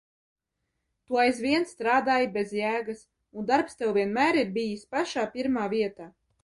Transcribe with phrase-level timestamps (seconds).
[1.09, 3.05] Tu aizvien strādāji bez jēgas
[3.41, 6.15] un darbs Tev vienmēr ir bijis pašā pirmā vietā.